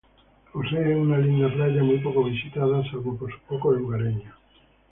[0.51, 4.33] Posee una linda playa muy poco visitada, salvo por sus pocos lugareños.